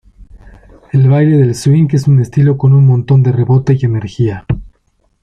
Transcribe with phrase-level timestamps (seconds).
[0.93, 4.47] El baile del swing es un estilo con un montón de rebote y energía.